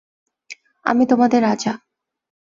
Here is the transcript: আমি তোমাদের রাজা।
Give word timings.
আমি 0.85 1.03
তোমাদের 1.05 1.39
রাজা। 1.41 1.73